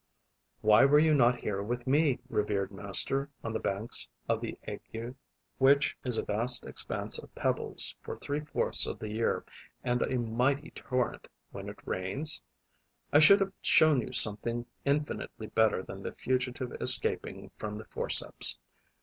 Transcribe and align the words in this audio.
Why 0.61 0.83
were 0.83 0.97
you 0.97 1.13
not 1.13 1.41
here 1.41 1.61
with 1.61 1.85
me, 1.85 2.21
revered 2.27 2.71
master, 2.71 3.29
on 3.43 3.53
the 3.53 3.59
banks 3.59 4.07
of 4.27 4.41
the 4.41 4.57
Aygues, 4.67 5.13
which 5.59 5.95
is 6.03 6.17
a 6.17 6.25
vast 6.25 6.65
expanse 6.65 7.19
of 7.19 7.35
pebbles 7.35 7.93
for 8.01 8.15
three 8.15 8.39
fourths 8.39 8.87
of 8.87 8.97
the 8.97 9.11
year 9.11 9.45
and 9.83 10.01
a 10.01 10.17
mighty 10.17 10.71
torrent 10.71 11.27
when 11.51 11.69
it 11.69 11.77
rains? 11.85 12.41
I 13.13 13.19
should 13.19 13.41
have 13.41 13.53
shown 13.61 14.01
you 14.01 14.11
something 14.11 14.65
infinitely 14.85 15.45
better 15.45 15.83
than 15.83 16.01
the 16.01 16.13
fugitive 16.13 16.71
escaping 16.81 17.51
from 17.59 17.77
the 17.77 17.85
forceps. 17.85 18.57